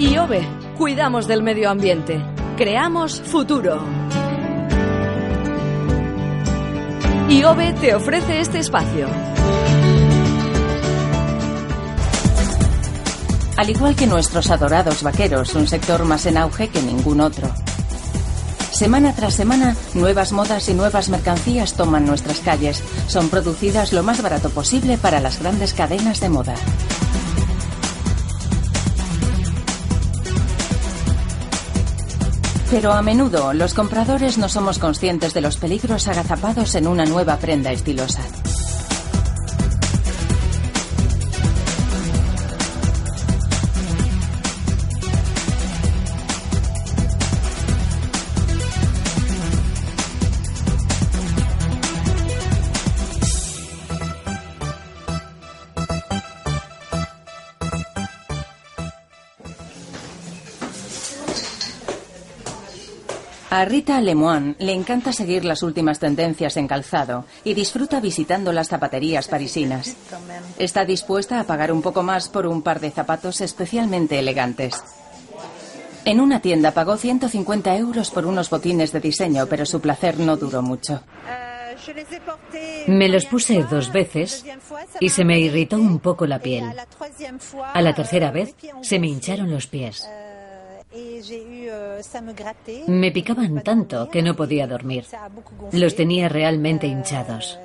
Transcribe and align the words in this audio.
IOBE, 0.00 0.40
cuidamos 0.78 1.26
del 1.26 1.42
medio 1.42 1.68
ambiente. 1.68 2.22
Creamos 2.56 3.20
futuro. 3.20 3.84
IOBE 7.28 7.74
te 7.74 7.94
ofrece 7.94 8.40
este 8.40 8.60
espacio. 8.60 9.06
Al 13.58 13.68
igual 13.68 13.94
que 13.94 14.06
nuestros 14.06 14.50
adorados 14.50 15.02
vaqueros, 15.02 15.54
un 15.54 15.66
sector 15.66 16.02
más 16.06 16.24
en 16.24 16.38
auge 16.38 16.68
que 16.68 16.80
ningún 16.80 17.20
otro. 17.20 17.50
Semana 18.70 19.14
tras 19.14 19.34
semana, 19.34 19.76
nuevas 19.92 20.32
modas 20.32 20.66
y 20.70 20.72
nuevas 20.72 21.10
mercancías 21.10 21.74
toman 21.74 22.06
nuestras 22.06 22.40
calles. 22.40 22.82
Son 23.06 23.28
producidas 23.28 23.92
lo 23.92 24.02
más 24.02 24.22
barato 24.22 24.48
posible 24.48 24.96
para 24.96 25.20
las 25.20 25.38
grandes 25.40 25.74
cadenas 25.74 26.20
de 26.20 26.30
moda. 26.30 26.54
Pero 32.70 32.92
a 32.92 33.02
menudo 33.02 33.52
los 33.52 33.74
compradores 33.74 34.38
no 34.38 34.48
somos 34.48 34.78
conscientes 34.78 35.34
de 35.34 35.40
los 35.40 35.56
peligros 35.56 36.06
agazapados 36.06 36.76
en 36.76 36.86
una 36.86 37.04
nueva 37.04 37.36
prenda 37.36 37.72
estilosa. 37.72 38.22
A 63.50 63.64
Rita 63.64 64.00
Lemoine 64.00 64.54
le 64.60 64.72
encanta 64.72 65.12
seguir 65.12 65.44
las 65.44 65.64
últimas 65.64 65.98
tendencias 65.98 66.56
en 66.56 66.68
calzado 66.68 67.24
y 67.42 67.54
disfruta 67.54 67.98
visitando 67.98 68.52
las 68.52 68.68
zapaterías 68.68 69.26
parisinas. 69.26 69.96
Está 70.56 70.84
dispuesta 70.84 71.40
a 71.40 71.44
pagar 71.44 71.72
un 71.72 71.82
poco 71.82 72.04
más 72.04 72.28
por 72.28 72.46
un 72.46 72.62
par 72.62 72.78
de 72.78 72.92
zapatos 72.92 73.40
especialmente 73.40 74.20
elegantes. 74.20 74.80
En 76.04 76.20
una 76.20 76.40
tienda 76.40 76.70
pagó 76.70 76.96
150 76.96 77.76
euros 77.76 78.10
por 78.10 78.24
unos 78.24 78.50
botines 78.50 78.92
de 78.92 79.00
diseño, 79.00 79.46
pero 79.46 79.66
su 79.66 79.80
placer 79.80 80.20
no 80.20 80.36
duró 80.36 80.62
mucho. 80.62 81.02
Me 82.86 83.08
los 83.08 83.26
puse 83.26 83.64
dos 83.64 83.92
veces 83.92 84.44
y 85.00 85.08
se 85.08 85.24
me 85.24 85.40
irritó 85.40 85.76
un 85.76 85.98
poco 85.98 86.24
la 86.24 86.38
piel. 86.38 86.64
A 87.74 87.82
la 87.82 87.94
tercera 87.94 88.30
vez 88.30 88.54
se 88.82 89.00
me 89.00 89.08
hincharon 89.08 89.50
los 89.50 89.66
pies. 89.66 90.08
Me 92.88 93.12
picaban 93.12 93.62
tanto 93.62 94.08
que 94.10 94.22
no 94.22 94.34
podía 94.34 94.66
dormir. 94.66 95.04
Los 95.72 95.94
tenía 95.94 96.28
realmente 96.28 96.88
hinchados. 96.88 97.58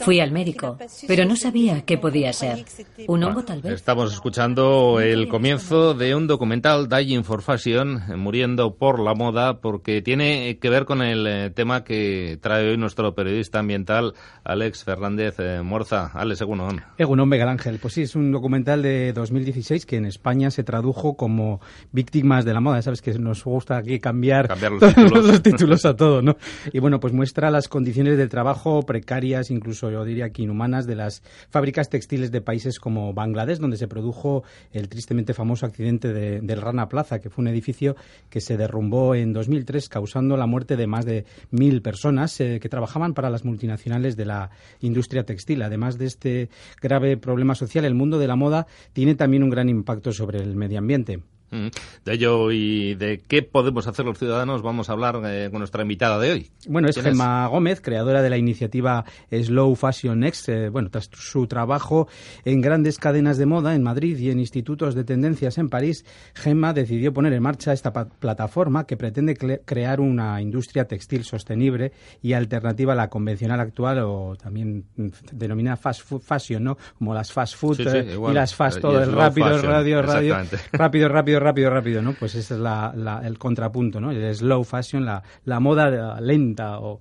Fui 0.00 0.18
al 0.18 0.32
médico, 0.32 0.76
pero 1.06 1.24
no 1.24 1.36
sabía 1.36 1.82
qué 1.82 1.98
podía 1.98 2.32
ser. 2.32 2.64
¿Un 3.06 3.22
hongo 3.22 3.44
tal 3.44 3.62
vez? 3.62 3.74
Estamos 3.74 4.12
escuchando 4.12 4.98
el 5.00 5.28
comienzo 5.28 5.94
de 5.94 6.16
un 6.16 6.26
documental, 6.26 6.88
Dying 6.88 7.22
for 7.22 7.42
Fashion, 7.42 8.02
muriendo 8.16 8.74
por 8.74 8.98
la 8.98 9.14
moda, 9.14 9.60
porque 9.60 10.02
tiene 10.02 10.58
que 10.58 10.68
ver 10.68 10.86
con 10.86 11.02
el 11.02 11.26
eh, 11.26 11.50
tema 11.50 11.84
que 11.84 12.38
trae 12.40 12.70
hoy 12.70 12.76
nuestro 12.76 13.14
periodista 13.14 13.60
ambiental, 13.60 14.14
Alex 14.42 14.82
Fernández 14.82 15.36
eh, 15.38 15.62
Morza. 15.62 16.10
Alex, 16.12 16.40
Egunon. 16.40 16.82
Egunon, 16.98 17.28
Miguel 17.28 17.48
Ángel. 17.48 17.78
Pues 17.80 17.94
sí, 17.94 18.02
es 18.02 18.16
un 18.16 18.32
documental 18.32 18.82
de 18.82 19.12
2016 19.12 19.86
que 19.86 19.96
en 19.96 20.06
España 20.06 20.50
se 20.50 20.64
tradujo 20.64 21.16
como 21.16 21.60
Víctimas 22.00 22.46
de 22.46 22.54
la 22.54 22.60
Moda. 22.60 22.80
Sabes 22.80 23.02
que 23.02 23.12
nos 23.18 23.44
gusta 23.44 23.76
aquí 23.76 24.00
cambiar, 24.00 24.48
los, 24.70 25.42
títulos. 25.42 25.84
a 25.84 25.94
todo, 25.94 26.22
¿no? 26.22 26.38
Y 26.72 26.78
bueno, 26.78 26.98
pues 26.98 27.12
muestra 27.12 27.50
las 27.50 27.68
condiciones 27.68 28.16
de 28.16 28.26
trabajo 28.26 28.80
precarias, 28.84 29.50
incluso 29.50 29.90
yo 29.90 30.02
diría 30.06 30.30
que 30.30 30.40
inhumanas, 30.40 30.86
de 30.86 30.96
las 30.96 31.22
fábricas 31.50 31.90
textiles 31.90 32.30
de 32.30 32.40
países 32.40 32.80
como 32.80 33.12
Bangladesh, 33.12 33.58
donde 33.58 33.76
se 33.76 33.86
produjo 33.86 34.44
el 34.72 34.88
tristemente 34.88 35.34
famoso 35.34 35.66
accidente 35.66 36.10
del 36.14 36.60
Rana 36.62 36.88
Plaza, 36.88 37.18
que 37.18 37.28
fue 37.28 37.42
un 37.42 37.48
edificio 37.48 37.96
que 38.30 38.40
se 38.40 38.56
derrumbó 38.56 39.14
en 39.14 39.34
2003, 39.34 39.90
causando 39.90 40.38
la 40.38 40.46
muerte 40.46 40.76
de 40.76 40.86
más 40.86 41.04
de 41.04 41.26
mil 41.50 41.82
personas 41.82 42.40
eh, 42.40 42.60
que 42.62 42.70
trabajaban 42.70 43.12
para 43.12 43.28
las 43.28 43.44
multinacionales 43.44 44.16
de 44.16 44.24
la 44.24 44.48
industria 44.80 45.24
textil. 45.24 45.60
Además 45.60 45.98
de 45.98 46.06
este 46.06 46.48
grave 46.80 47.18
problema 47.18 47.54
social, 47.54 47.84
el 47.84 47.94
mundo 47.94 48.18
de 48.18 48.26
la 48.26 48.36
moda 48.36 48.66
tiene 48.94 49.16
también 49.16 49.42
un 49.42 49.50
gran 49.50 49.68
impacto 49.68 50.14
sobre 50.14 50.38
el 50.38 50.56
medio 50.56 50.78
ambiente. 50.78 51.20
Mm. 51.50 51.68
De 52.04 52.12
ello 52.12 52.50
y 52.52 52.94
de 52.94 53.22
qué 53.26 53.42
podemos 53.42 53.86
hacer 53.86 54.04
los 54.04 54.18
ciudadanos 54.18 54.62
vamos 54.62 54.88
a 54.88 54.92
hablar 54.92 55.20
eh, 55.24 55.48
con 55.50 55.58
nuestra 55.58 55.82
invitada 55.82 56.18
de 56.18 56.32
hoy. 56.32 56.50
Bueno, 56.68 56.88
es 56.88 57.00
Gemma 57.00 57.46
Gómez, 57.48 57.80
creadora 57.80 58.22
de 58.22 58.30
la 58.30 58.38
iniciativa 58.38 59.04
Slow 59.30 59.74
Fashion 59.74 60.20
Next. 60.20 60.48
Eh, 60.48 60.68
bueno, 60.68 60.90
tras 60.90 61.10
su 61.12 61.46
trabajo 61.46 62.08
en 62.44 62.60
grandes 62.60 62.98
cadenas 62.98 63.38
de 63.38 63.46
moda 63.46 63.74
en 63.74 63.82
Madrid 63.82 64.18
y 64.18 64.30
en 64.30 64.38
institutos 64.38 64.94
de 64.94 65.04
tendencias 65.04 65.58
en 65.58 65.68
París, 65.68 66.04
Gemma 66.34 66.72
decidió 66.72 67.12
poner 67.12 67.32
en 67.32 67.42
marcha 67.42 67.72
esta 67.72 67.92
plataforma 67.92 68.86
que 68.86 68.96
pretende 68.96 69.36
crear 69.36 70.00
una 70.00 70.40
industria 70.40 70.86
textil 70.86 71.24
sostenible 71.24 71.92
y 72.22 72.32
alternativa 72.32 72.92
a 72.92 72.96
la 72.96 73.08
convencional 73.08 73.60
actual 73.60 73.98
o 74.00 74.36
también 74.40 74.84
denominada 75.32 75.76
fast 75.76 76.02
food 76.02 76.22
fashion, 76.22 76.62
¿no? 76.62 76.78
Como 76.98 77.12
las 77.14 77.32
fast 77.32 77.56
food 77.56 77.80
eh, 77.80 78.16
y 78.16 78.32
las 78.32 78.54
fast 78.54 78.80
todo, 78.80 79.02
el 79.02 79.12
rápido, 79.12 79.60
radio, 79.62 80.02
radio, 80.02 80.32
rápido, 80.72 81.08
rápido 81.08 81.08
rápido, 81.08 81.39
rápido, 81.40 82.02
¿no? 82.02 82.12
Pues 82.12 82.34
ese 82.34 82.54
es 82.54 82.60
el 82.60 83.38
contrapunto, 83.38 84.00
¿no? 84.00 84.10
El 84.10 84.34
slow 84.34 84.64
fashion, 84.64 85.04
la, 85.04 85.22
la 85.44 85.60
moda 85.60 86.20
lenta 86.20 86.78
o, 86.80 87.00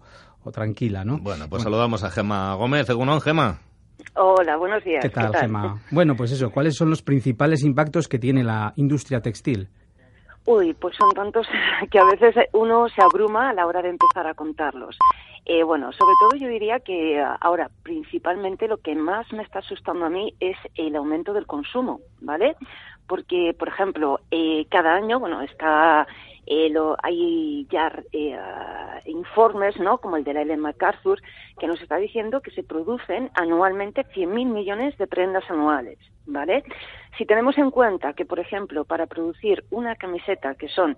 tranquila, 0.52 1.06
¿no? 1.06 1.20
Bueno, 1.20 1.46
pues 1.48 1.62
saludamos 1.62 2.04
a 2.04 2.10
Gema 2.10 2.56
Gómez. 2.56 2.88
¿Según 2.88 3.22
Gema? 3.22 3.60
Hola, 4.16 4.58
buenos 4.58 4.84
días. 4.84 5.02
¿Qué 5.04 5.10
tal, 5.10 5.36
Gema? 5.36 5.82
Bueno, 5.92 6.16
pues 6.16 6.32
eso, 6.32 6.50
¿cuáles 6.50 6.76
son 6.76 6.90
los 6.90 7.04
principales 7.04 7.64
impactos 7.64 8.08
que 8.08 8.18
tiene 8.18 8.44
la 8.44 8.74
industria 8.76 9.22
textil? 9.22 9.70
Uy, 10.46 10.74
pues 10.74 10.96
son 10.98 11.12
tantos 11.12 11.46
que 11.92 12.00
a 12.00 12.06
veces 12.06 12.34
uno 12.54 12.88
se 12.90 13.02
abruma 13.04 13.50
a 13.50 13.54
la 13.54 13.68
hora 13.68 13.82
de 13.82 13.90
empezar 13.90 14.26
a 14.26 14.34
contarlos. 14.34 14.98
Eh, 15.46 15.64
bueno, 15.64 15.92
sobre 15.92 16.14
todo 16.20 16.40
yo 16.40 16.48
diría 16.48 16.80
que 16.80 17.24
ahora 17.42 17.70
principalmente 17.84 18.68
lo 18.68 18.78
que 18.78 18.96
más 18.96 19.32
me 19.34 19.44
está 19.44 19.60
asustando 19.60 20.06
a 20.06 20.10
mí 20.10 20.34
es 20.40 20.58
el 20.76 20.96
aumento 20.96 21.34
del 21.34 21.48
consumo, 21.48 22.02
¿vale? 22.22 22.56
Porque, 23.10 23.56
por 23.58 23.68
ejemplo, 23.68 24.22
eh, 24.30 24.68
cada 24.70 24.94
año, 24.94 25.20
bueno, 25.20 25.42
está, 25.42 26.08
eh, 26.46 26.70
lo, 26.70 26.96
hay 27.02 27.68
ya 27.72 27.92
eh, 28.14 28.40
informes, 29.06 29.78
¿no? 29.80 29.98
Como 29.98 30.16
el 30.16 30.24
de 30.24 30.36
la 30.36 30.44
Ellen 30.44 30.60
MacArthur, 30.60 31.20
que 31.60 31.66
nos 31.66 31.82
está 31.82 31.98
diciendo 31.98 32.42
que 32.42 32.52
se 32.52 32.62
producen 32.62 33.32
anualmente 33.34 34.06
100.000 34.06 34.46
millones 34.46 34.96
de 35.00 35.08
prendas 35.08 35.44
anuales, 35.50 35.98
¿vale? 36.32 36.64
Si 37.18 37.26
tenemos 37.26 37.58
en 37.58 37.72
cuenta 37.72 38.14
que, 38.14 38.26
por 38.26 38.40
ejemplo, 38.40 38.86
para 38.86 39.08
producir 39.08 39.64
una 39.72 39.96
camiseta, 39.96 40.56
que 40.56 40.70
son 40.70 40.96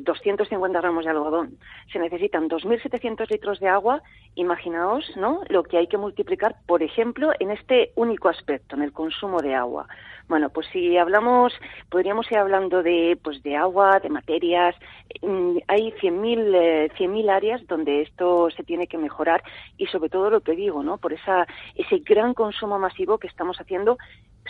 250 0.00 0.80
gramos 0.80 1.04
de 1.04 1.10
algodón, 1.10 1.58
se 1.92 1.98
necesitan 1.98 2.48
2.700 2.48 3.28
litros 3.30 3.60
de 3.60 3.68
agua, 3.68 4.02
imaginaos, 4.34 5.04
¿no? 5.16 5.42
Lo 5.48 5.64
que 5.64 5.78
hay 5.78 5.86
que 5.88 5.98
multiplicar, 5.98 6.56
por 6.66 6.82
ejemplo, 6.82 7.32
en 7.38 7.50
este 7.50 7.92
único 7.96 8.28
aspecto, 8.28 8.76
en 8.76 8.82
el 8.82 8.92
consumo 8.92 9.40
de 9.40 9.54
agua. 9.54 9.88
Bueno, 10.28 10.50
pues 10.50 10.66
si 10.72 10.96
hablamos, 10.98 11.54
podríamos 11.88 12.30
ir 12.30 12.36
hablando 12.36 12.82
de, 12.82 13.18
pues 13.22 13.42
de 13.42 13.56
agua, 13.56 13.98
de 13.98 14.10
materias. 14.10 14.76
Mm, 15.22 15.56
hay 15.66 15.90
100.000 15.92 16.54
eh, 16.54 16.90
100.000 16.98 17.30
áreas 17.30 17.66
donde 17.66 18.02
esto 18.02 18.50
se 18.50 18.62
tiene 18.62 18.86
que 18.86 18.98
mejorar 18.98 19.42
y 19.78 19.86
sobre 19.86 20.10
todo 20.10 20.28
lo 20.28 20.42
que 20.42 20.54
digo, 20.54 20.82
¿no? 20.82 20.98
Por 20.98 21.14
esa 21.14 21.46
ese 21.74 22.00
gran 22.00 22.34
consumo 22.34 22.78
masivo 22.78 23.16
que 23.16 23.26
estamos 23.26 23.58
haciendo, 23.58 23.96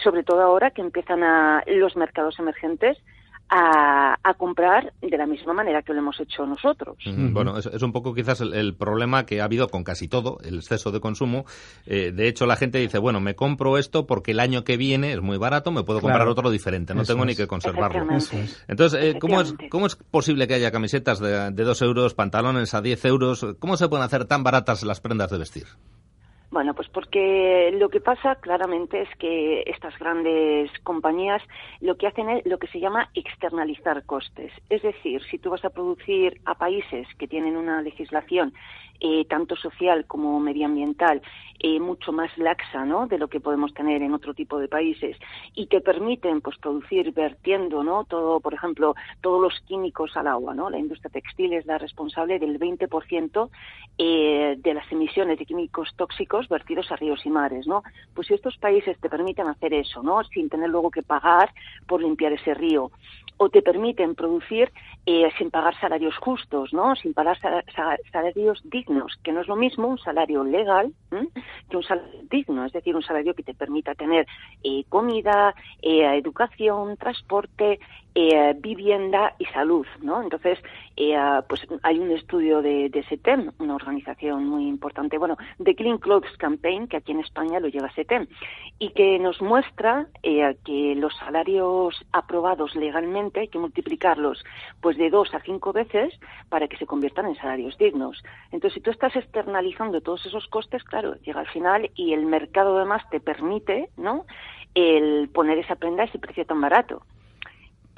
sobre 0.02 0.22
todo 0.22 0.42
ahora 0.42 0.70
que 0.70 0.82
empiezan 0.82 1.22
a 1.22 1.62
los 1.66 1.96
mercados 1.96 2.38
emergentes 2.38 2.98
a, 3.50 4.34
comprar 4.36 4.92
de 5.00 5.16
la 5.16 5.26
misma 5.26 5.52
manera 5.54 5.82
que 5.82 5.92
lo 5.92 6.00
hemos 6.00 6.20
hecho 6.20 6.46
nosotros. 6.46 6.96
Bueno, 7.06 7.58
es, 7.58 7.82
un 7.82 7.92
poco 7.92 8.14
quizás 8.14 8.40
el, 8.40 8.74
problema 8.74 9.24
que 9.24 9.40
ha 9.40 9.44
habido 9.44 9.68
con 9.68 9.84
casi 9.84 10.06
todo, 10.06 10.38
el 10.44 10.56
exceso 10.56 10.92
de 10.92 11.00
consumo. 11.00 11.44
Eh, 11.86 12.12
de 12.12 12.28
hecho, 12.28 12.46
la 12.46 12.56
gente 12.56 12.78
dice, 12.78 12.98
bueno, 12.98 13.20
me 13.20 13.34
compro 13.34 13.78
esto 13.78 14.06
porque 14.06 14.32
el 14.32 14.40
año 14.40 14.64
que 14.64 14.76
viene 14.76 15.12
es 15.12 15.20
muy 15.20 15.38
barato, 15.38 15.70
me 15.70 15.82
puedo 15.82 16.00
comprar 16.00 16.28
otro 16.28 16.50
diferente, 16.50 16.94
no 16.94 17.04
tengo 17.04 17.24
ni 17.24 17.34
que 17.34 17.46
conservarlo. 17.46 18.06
Entonces, 18.68 19.02
eh, 19.02 19.18
¿cómo, 19.18 19.40
es, 19.40 19.54
¿cómo 19.70 19.86
es 19.86 19.96
posible 19.96 20.46
que 20.46 20.54
haya 20.54 20.70
camisetas 20.70 21.18
de, 21.18 21.50
de 21.50 21.64
2 21.64 21.82
euros, 21.82 22.14
pantalones 22.14 22.74
a 22.74 22.82
10 22.82 23.04
euros? 23.06 23.46
¿Cómo 23.58 23.76
se 23.76 23.88
pueden 23.88 24.04
hacer 24.04 24.26
tan 24.26 24.44
baratas 24.44 24.82
las 24.82 25.00
prendas 25.00 25.30
de 25.30 25.38
vestir? 25.38 25.66
Bueno, 26.58 26.74
pues 26.74 26.88
porque 26.88 27.70
lo 27.78 27.88
que 27.88 28.00
pasa 28.00 28.34
claramente 28.34 29.02
es 29.02 29.08
que 29.20 29.62
estas 29.66 29.96
grandes 29.96 30.68
compañías 30.82 31.40
lo 31.80 31.96
que 31.96 32.08
hacen 32.08 32.28
es 32.30 32.46
lo 32.46 32.58
que 32.58 32.66
se 32.66 32.80
llama 32.80 33.10
externalizar 33.14 34.04
costes. 34.06 34.50
Es 34.68 34.82
decir, 34.82 35.22
si 35.30 35.38
tú 35.38 35.50
vas 35.50 35.64
a 35.64 35.70
producir 35.70 36.40
a 36.46 36.56
países 36.56 37.06
que 37.16 37.28
tienen 37.28 37.56
una 37.56 37.80
legislación 37.80 38.54
eh, 39.00 39.24
tanto 39.26 39.56
social 39.56 40.06
como 40.06 40.38
medioambiental, 40.40 41.22
eh, 41.60 41.80
mucho 41.80 42.12
más 42.12 42.36
laxa 42.38 42.84
¿no? 42.84 43.08
de 43.08 43.18
lo 43.18 43.26
que 43.26 43.40
podemos 43.40 43.74
tener 43.74 44.00
en 44.02 44.14
otro 44.14 44.32
tipo 44.32 44.58
de 44.58 44.68
países 44.68 45.16
y 45.54 45.66
que 45.66 45.80
permiten 45.80 46.40
pues 46.40 46.56
producir 46.58 47.12
vertiendo 47.12 47.82
no 47.82 48.04
todo 48.04 48.38
por 48.38 48.54
ejemplo 48.54 48.94
todos 49.20 49.42
los 49.42 49.60
químicos 49.66 50.16
al 50.16 50.28
agua 50.28 50.54
no 50.54 50.70
la 50.70 50.78
industria 50.78 51.10
textil 51.10 51.52
es 51.54 51.66
la 51.66 51.78
responsable 51.78 52.38
del 52.38 52.60
20% 52.60 53.50
eh, 53.98 54.56
de 54.56 54.74
las 54.74 54.92
emisiones 54.92 55.36
de 55.36 55.46
químicos 55.46 55.88
tóxicos 55.96 56.48
vertidos 56.48 56.92
a 56.92 56.96
ríos 56.96 57.26
y 57.26 57.30
mares 57.30 57.66
no 57.66 57.82
pues 58.14 58.28
si 58.28 58.34
estos 58.34 58.56
países 58.58 58.96
te 59.00 59.08
permiten 59.08 59.48
hacer 59.48 59.74
eso 59.74 60.00
no 60.00 60.22
sin 60.22 60.48
tener 60.48 60.70
luego 60.70 60.92
que 60.92 61.02
pagar 61.02 61.52
por 61.88 62.00
limpiar 62.00 62.34
ese 62.34 62.54
río 62.54 62.92
o 63.38 63.48
te 63.48 63.62
permiten 63.62 64.14
producir 64.14 64.70
eh, 65.06 65.30
sin 65.38 65.50
pagar 65.50 65.78
salarios 65.80 66.16
justos, 66.18 66.72
¿no? 66.72 66.94
Sin 66.96 67.14
pagar 67.14 67.38
salarios 68.12 68.60
dignos, 68.64 68.87
que 69.22 69.32
no 69.32 69.40
es 69.40 69.48
lo 69.48 69.56
mismo 69.56 69.88
un 69.88 69.98
salario 69.98 70.44
legal 70.44 70.92
que 71.68 71.76
un 71.76 71.82
salario 71.82 72.22
digno, 72.30 72.64
es 72.64 72.72
decir, 72.72 72.94
un 72.94 73.02
salario 73.02 73.34
que 73.34 73.42
te 73.42 73.54
permita 73.54 73.94
tener 73.94 74.26
eh, 74.62 74.84
comida, 74.88 75.54
eh, 75.82 76.04
educación, 76.16 76.96
transporte, 76.96 77.78
eh, 78.14 78.54
vivienda 78.58 79.34
y 79.38 79.44
salud, 79.46 79.86
¿no? 80.02 80.22
Entonces, 80.22 80.58
eh, 80.96 81.16
pues 81.48 81.66
hay 81.82 81.98
un 81.98 82.10
estudio 82.10 82.62
de, 82.62 82.88
de, 82.88 83.04
SETEM, 83.04 83.52
una 83.58 83.76
organización 83.76 84.46
muy 84.46 84.66
importante, 84.66 85.18
bueno, 85.18 85.36
de 85.58 85.74
Clean 85.74 85.98
Clothes 85.98 86.36
Campaign, 86.36 86.88
que 86.88 86.96
aquí 86.96 87.12
en 87.12 87.20
España 87.20 87.60
lo 87.60 87.68
lleva 87.68 87.92
SETEM, 87.92 88.26
y 88.78 88.90
que 88.90 89.18
nos 89.18 89.40
muestra 89.40 90.08
eh, 90.22 90.56
que 90.64 90.94
los 90.96 91.16
salarios 91.16 92.04
aprobados 92.12 92.74
legalmente 92.74 93.40
hay 93.40 93.48
que 93.48 93.58
multiplicarlos 93.58 94.44
pues 94.80 94.96
de 94.96 95.10
dos 95.10 95.32
a 95.34 95.40
cinco 95.40 95.72
veces 95.72 96.18
para 96.48 96.66
que 96.66 96.76
se 96.76 96.86
conviertan 96.86 97.26
en 97.26 97.36
salarios 97.36 97.78
dignos. 97.78 98.22
Entonces, 98.50 98.74
si 98.74 98.80
tú 98.80 98.90
estás 98.90 99.14
externalizando 99.14 100.00
todos 100.00 100.26
esos 100.26 100.46
costes, 100.48 100.82
claro, 100.82 101.14
llega 101.22 101.40
al 101.40 101.48
final 101.48 101.90
y 101.94 102.14
el 102.14 102.26
mercado 102.26 102.76
además 102.76 103.02
te 103.10 103.20
permite, 103.20 103.90
¿no? 103.96 104.24
el 104.74 105.28
poner 105.32 105.58
esa 105.58 105.76
prenda 105.76 106.02
a 106.02 106.06
ese 106.06 106.18
precio 106.18 106.44
tan 106.44 106.60
barato 106.60 107.02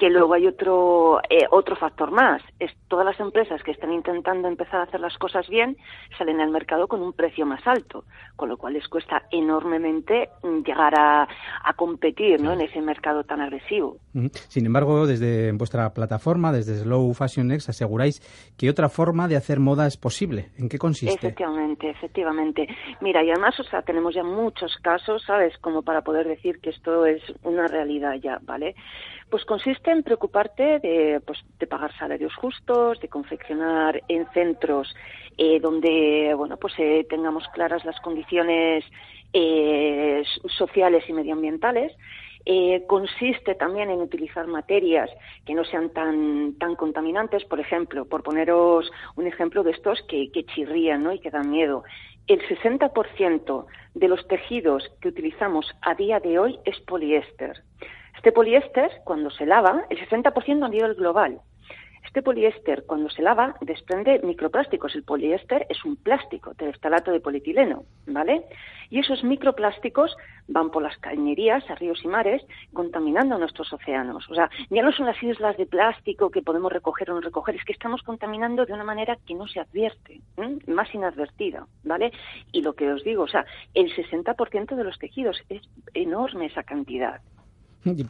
que 0.01 0.09
luego 0.09 0.33
hay 0.33 0.47
otro 0.47 1.19
eh, 1.29 1.45
otro 1.51 1.75
factor 1.75 2.09
más. 2.09 2.41
Es 2.59 2.71
todas 2.87 3.05
las 3.05 3.19
empresas 3.19 3.61
que 3.61 3.69
están 3.69 3.93
intentando 3.93 4.47
empezar 4.47 4.79
a 4.79 4.83
hacer 4.85 4.99
las 4.99 5.15
cosas 5.19 5.47
bien 5.47 5.77
salen 6.17 6.41
al 6.41 6.49
mercado 6.49 6.87
con 6.87 7.03
un 7.03 7.13
precio 7.13 7.45
más 7.45 7.61
alto 7.67 8.03
con 8.35 8.49
lo 8.49 8.57
cual 8.57 8.73
les 8.73 8.87
cuesta 8.87 9.21
enormemente 9.29 10.29
llegar 10.65 10.95
a, 10.97 11.27
competir 11.75 12.41
¿no? 12.41 12.53
en 12.53 12.61
ese 12.61 12.81
mercado 12.81 13.23
tan 13.23 13.41
agresivo. 13.41 13.97
Sin 14.49 14.65
embargo 14.65 15.05
desde 15.05 15.51
vuestra 15.51 15.93
plataforma 15.93 16.51
desde 16.51 16.77
Slow 16.77 17.13
Fashion 17.13 17.47
Next 17.47 17.69
aseguráis 17.69 18.19
que 18.57 18.69
otra 18.69 18.89
forma 18.89 19.27
de 19.27 19.35
hacer 19.35 19.59
moda 19.59 19.85
es 19.85 19.97
posible. 19.97 20.49
En 20.57 20.67
qué 20.67 20.79
consiste 20.79 21.27
efectivamente 21.27 21.91
efectivamente. 21.91 22.67
Mira 23.01 23.23
y 23.23 23.29
además 23.29 23.59
o 23.59 23.63
sea 23.63 23.83
tenemos 23.83 24.15
ya 24.15 24.23
muchos 24.23 24.75
casos 24.81 25.23
sabes 25.27 25.55
como 25.59 25.83
para 25.83 26.01
poder 26.01 26.27
decir 26.27 26.59
que 26.59 26.71
esto 26.71 27.05
es 27.05 27.21
una 27.43 27.67
realidad 27.67 28.15
ya 28.15 28.39
vale 28.41 28.75
pues 29.31 29.45
consiste 29.45 29.89
en 29.89 30.03
preocuparte 30.03 30.79
de, 30.79 31.21
pues, 31.25 31.39
de 31.57 31.65
pagar 31.65 31.97
salarios 31.97 32.35
justos, 32.35 32.99
de 32.99 33.07
confeccionar 33.07 34.03
en 34.09 34.27
centros 34.33 34.93
eh, 35.37 35.59
donde 35.61 36.33
bueno 36.35 36.57
pues 36.57 36.73
eh, 36.77 37.05
tengamos 37.09 37.47
claras 37.53 37.85
las 37.85 37.99
condiciones 38.01 38.83
eh, 39.33 40.21
sociales 40.57 41.05
y 41.07 41.13
medioambientales. 41.13 41.93
consiste 42.87 43.55
también 43.55 43.89
en 43.89 44.01
utilizar 44.01 44.45
materias 44.47 45.09
que 45.45 45.53
no 45.53 45.63
sean 45.63 45.89
tan, 45.91 46.55
tan 46.59 46.75
contaminantes, 46.75 47.45
por 47.45 47.59
ejemplo, 47.59 48.05
por 48.05 48.23
poneros 48.23 48.91
un 49.15 49.25
ejemplo 49.27 49.63
de 49.63 49.71
estos 49.71 50.01
que, 50.09 50.29
que 50.33 50.43
chirrían 50.43 51.03
¿no? 51.03 51.13
y 51.13 51.19
que 51.19 51.31
dan 51.31 51.49
miedo. 51.49 51.83
El 52.27 52.41
60% 52.41 53.65
de 53.93 54.07
los 54.07 54.27
tejidos 54.27 54.83
que 54.99 55.09
utilizamos 55.09 55.65
a 55.81 55.95
día 55.95 56.19
de 56.19 56.37
hoy 56.39 56.59
es 56.65 56.79
poliéster. 56.81 57.63
Este 58.15 58.31
poliéster, 58.31 59.01
cuando 59.03 59.29
se 59.29 59.45
lava, 59.45 59.85
el 59.89 59.97
60% 59.97 60.65
a 60.65 60.69
nivel 60.69 60.95
global. 60.95 61.41
Este 62.03 62.23
poliéster, 62.23 62.83
cuando 62.85 63.09
se 63.09 63.21
lava, 63.21 63.55
desprende 63.61 64.19
microplásticos. 64.23 64.95
El 64.95 65.03
poliéster 65.03 65.65
es 65.69 65.85
un 65.85 65.95
plástico, 65.95 66.51
estalato 66.57 67.11
de 67.11 67.21
polietileno, 67.21 67.85
¿vale? 68.07 68.43
Y 68.89 68.99
esos 68.99 69.23
microplásticos 69.23 70.17
van 70.47 70.71
por 70.71 70.83
las 70.83 70.97
cañerías 70.97 71.63
a 71.69 71.75
ríos 71.75 72.03
y 72.03 72.09
mares, 72.09 72.41
contaminando 72.73 73.37
nuestros 73.37 73.71
océanos. 73.71 74.29
O 74.29 74.35
sea, 74.35 74.49
ya 74.69 74.81
no 74.81 74.91
son 74.91 75.05
las 75.05 75.23
islas 75.23 75.55
de 75.55 75.65
plástico 75.65 76.29
que 76.31 76.41
podemos 76.41 76.73
recoger 76.73 77.09
o 77.11 77.13
no 77.13 77.21
recoger, 77.21 77.55
es 77.55 77.63
que 77.63 77.71
estamos 77.71 78.01
contaminando 78.01 78.65
de 78.65 78.73
una 78.73 78.83
manera 78.83 79.17
que 79.25 79.33
no 79.33 79.47
se 79.47 79.61
advierte, 79.61 80.19
más 80.67 80.93
inadvertida, 80.93 81.65
¿vale? 81.83 82.11
Y 82.51 82.61
lo 82.61 82.73
que 82.73 82.91
os 82.91 83.03
digo, 83.03 83.23
o 83.23 83.27
sea, 83.27 83.45
el 83.73 83.95
60% 83.95 84.75
de 84.75 84.83
los 84.83 84.99
tejidos 84.99 85.41
es 85.47 85.61
enorme 85.93 86.47
esa 86.47 86.63
cantidad. 86.63 87.21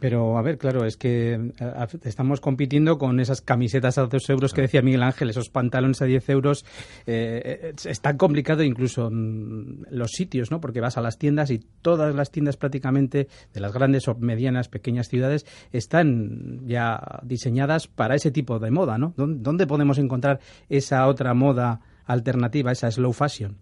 Pero, 0.00 0.36
a 0.36 0.42
ver, 0.42 0.58
claro, 0.58 0.84
es 0.84 0.96
que 0.96 1.34
eh, 1.34 1.86
estamos 2.04 2.40
compitiendo 2.40 2.98
con 2.98 3.20
esas 3.20 3.40
camisetas 3.40 3.96
a 3.96 4.06
2 4.06 4.30
euros 4.30 4.52
que 4.52 4.62
decía 4.62 4.82
Miguel 4.82 5.02
Ángel, 5.02 5.30
esos 5.30 5.48
pantalones 5.48 6.02
a 6.02 6.04
10 6.04 6.28
euros. 6.28 6.64
Eh, 7.06 7.72
es 7.84 8.00
tan 8.00 8.18
complicado 8.18 8.62
incluso 8.62 9.08
mm, 9.10 9.84
los 9.90 10.10
sitios, 10.10 10.50
¿no? 10.50 10.60
Porque 10.60 10.80
vas 10.80 10.98
a 10.98 11.00
las 11.00 11.18
tiendas 11.18 11.50
y 11.50 11.58
todas 11.80 12.14
las 12.14 12.30
tiendas 12.30 12.56
prácticamente 12.56 13.28
de 13.52 13.60
las 13.60 13.72
grandes 13.72 14.08
o 14.08 14.14
medianas, 14.14 14.68
pequeñas 14.68 15.08
ciudades 15.08 15.46
están 15.72 16.66
ya 16.66 17.20
diseñadas 17.22 17.88
para 17.88 18.14
ese 18.14 18.30
tipo 18.30 18.58
de 18.58 18.70
moda, 18.70 18.98
¿no? 18.98 19.14
¿Dónde 19.16 19.66
podemos 19.66 19.98
encontrar 19.98 20.40
esa 20.68 21.06
otra 21.06 21.32
moda 21.34 21.80
alternativa, 22.04 22.72
esa 22.72 22.90
slow 22.90 23.12
fashion? 23.12 23.56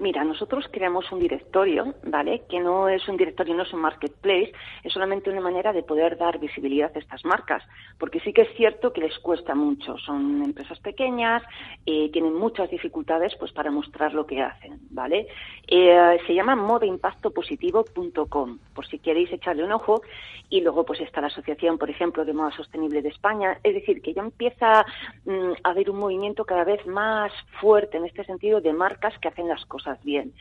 Mira, 0.00 0.24
nosotros 0.24 0.64
creamos 0.70 1.12
un 1.12 1.20
directorio, 1.20 1.94
¿vale? 2.04 2.44
Que 2.48 2.58
no 2.58 2.88
es 2.88 3.06
un 3.06 3.18
directorio, 3.18 3.54
no 3.54 3.64
es 3.64 3.72
un 3.74 3.82
marketplace, 3.82 4.50
es 4.82 4.94
solamente 4.94 5.28
una 5.28 5.42
manera 5.42 5.74
de 5.74 5.82
poder 5.82 6.16
dar 6.16 6.38
visibilidad 6.38 6.90
a 6.94 6.98
estas 6.98 7.22
marcas, 7.26 7.62
porque 7.98 8.18
sí 8.20 8.32
que 8.32 8.40
es 8.42 8.56
cierto 8.56 8.94
que 8.94 9.02
les 9.02 9.18
cuesta 9.18 9.54
mucho. 9.54 9.98
Son 9.98 10.42
empresas 10.42 10.78
pequeñas, 10.78 11.42
eh, 11.84 12.08
tienen 12.14 12.32
muchas 12.32 12.70
dificultades, 12.70 13.34
pues, 13.38 13.52
para 13.52 13.70
mostrar 13.70 14.14
lo 14.14 14.26
que 14.26 14.40
hacen, 14.40 14.78
¿vale? 14.88 15.26
Eh, 15.66 16.18
se 16.26 16.32
llama 16.32 16.56
modaimpactopositivo.com, 16.56 18.58
por 18.74 18.86
si 18.86 19.00
queréis 19.00 19.30
echarle 19.30 19.64
un 19.64 19.72
ojo, 19.72 20.00
y 20.48 20.62
luego, 20.62 20.86
pues, 20.86 21.02
está 21.02 21.20
la 21.20 21.26
asociación, 21.26 21.76
por 21.76 21.90
ejemplo, 21.90 22.24
de 22.24 22.32
moda 22.32 22.52
sostenible 22.52 23.02
de 23.02 23.10
España. 23.10 23.58
Es 23.62 23.74
decir, 23.74 24.00
que 24.00 24.14
ya 24.14 24.22
empieza 24.22 24.86
mm, 25.26 25.52
a 25.62 25.68
haber 25.68 25.90
un 25.90 25.98
movimiento 25.98 26.46
cada 26.46 26.64
vez 26.64 26.86
más 26.86 27.30
fuerte 27.60 27.98
en 27.98 28.06
este 28.06 28.24
sentido 28.24 28.62
de 28.62 28.72
marcas 28.72 29.12
que 29.18 29.28
hacen 29.28 29.46
las 29.46 29.66
cosas 29.90 30.04
bien. 30.04 30.32